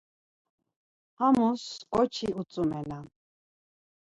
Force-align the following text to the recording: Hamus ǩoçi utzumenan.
Hamus 1.19 1.63
ǩoçi 1.93 2.27
utzumenan. 2.39 3.05